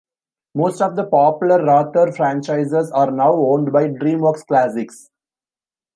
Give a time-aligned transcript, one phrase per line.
[0.55, 5.11] Most of the popular Wrather franchises are now owned by DreamWorks Classics.